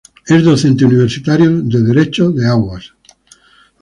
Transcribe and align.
Es 0.25 0.43
docente 0.43 0.83
universitaria 0.83 1.47
de 1.47 1.81
Derecho 1.83 2.31
de 2.31 2.47
Aguas. 2.47 2.93